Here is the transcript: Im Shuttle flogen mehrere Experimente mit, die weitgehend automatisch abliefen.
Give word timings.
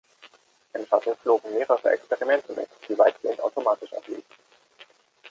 Im 0.73 0.83
Shuttle 0.87 1.15
flogen 1.17 1.53
mehrere 1.53 1.91
Experimente 1.91 2.51
mit, 2.53 2.69
die 2.89 2.97
weitgehend 2.97 3.39
automatisch 3.39 3.93
abliefen. 3.93 4.23